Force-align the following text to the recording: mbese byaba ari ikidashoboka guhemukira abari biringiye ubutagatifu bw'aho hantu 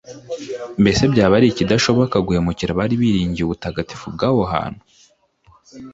mbese 0.81 1.01
byaba 1.11 1.33
ari 1.39 1.47
ikidashoboka 1.49 2.15
guhemukira 2.25 2.69
abari 2.73 2.93
biringiye 3.01 3.45
ubutagatifu 3.45 4.05
bw'aho 4.15 4.41
hantu 4.53 4.83